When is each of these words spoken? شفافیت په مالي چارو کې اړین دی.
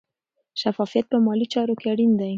شفافیت 0.61 1.05
په 1.11 1.17
مالي 1.25 1.47
چارو 1.53 1.73
کې 1.79 1.87
اړین 1.93 2.11
دی. 2.19 2.29